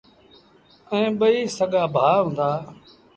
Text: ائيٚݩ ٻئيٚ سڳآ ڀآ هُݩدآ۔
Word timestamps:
ائيٚݩ 0.91 1.15
ٻئيٚ 1.19 1.51
سڳآ 1.57 1.83
ڀآ 1.93 2.07
هُݩدآ۔ 2.25 2.49